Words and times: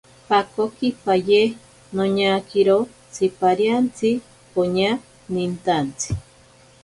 Pakokipaye 0.29 1.41
noñakiro 1.95 2.77
tsipariantsi 3.13 4.09
poña 4.53 4.91
nintantsi. 5.33 6.09